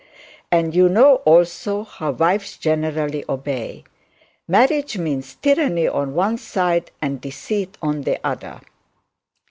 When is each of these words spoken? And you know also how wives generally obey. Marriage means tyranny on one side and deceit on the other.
And 0.51 0.73
you 0.75 0.89
know 0.89 1.17
also 1.25 1.83
how 1.83 2.09
wives 2.09 2.57
generally 2.57 3.23
obey. 3.29 3.83
Marriage 4.47 4.97
means 4.97 5.35
tyranny 5.35 5.87
on 5.87 6.15
one 6.15 6.39
side 6.39 6.89
and 7.03 7.21
deceit 7.21 7.77
on 7.83 8.01
the 8.01 8.19
other. 8.25 8.61